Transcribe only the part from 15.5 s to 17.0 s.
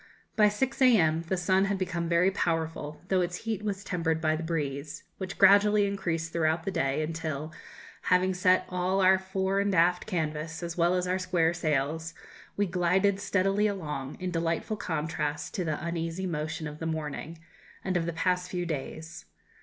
to the uneasy motion of the